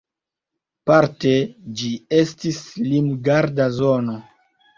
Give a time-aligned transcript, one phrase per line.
[0.89, 1.33] Parte
[1.81, 1.91] ĝi
[2.21, 4.19] estis limgarda zono.